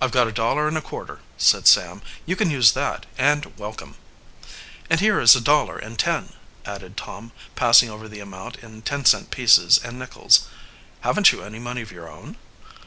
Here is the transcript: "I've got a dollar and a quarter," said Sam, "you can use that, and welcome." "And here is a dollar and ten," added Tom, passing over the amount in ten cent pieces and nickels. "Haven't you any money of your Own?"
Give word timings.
"I've 0.00 0.12
got 0.12 0.28
a 0.28 0.32
dollar 0.32 0.66
and 0.66 0.78
a 0.78 0.80
quarter," 0.80 1.20
said 1.36 1.66
Sam, 1.66 2.00
"you 2.24 2.36
can 2.36 2.50
use 2.50 2.72
that, 2.72 3.04
and 3.18 3.54
welcome." 3.58 3.96
"And 4.88 4.98
here 4.98 5.20
is 5.20 5.36
a 5.36 5.42
dollar 5.42 5.76
and 5.76 5.98
ten," 5.98 6.32
added 6.64 6.96
Tom, 6.96 7.32
passing 7.54 7.90
over 7.90 8.08
the 8.08 8.20
amount 8.20 8.56
in 8.60 8.80
ten 8.80 9.04
cent 9.04 9.30
pieces 9.30 9.76
and 9.76 9.98
nickels. 9.98 10.48
"Haven't 11.02 11.32
you 11.32 11.42
any 11.42 11.58
money 11.58 11.82
of 11.82 11.92
your 11.92 12.08
Own?" 12.10 12.38